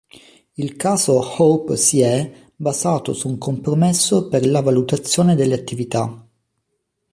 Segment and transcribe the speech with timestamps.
[0.57, 6.27] Il caso "Hope si è" basato su un compromesso per la valutazione delle attività.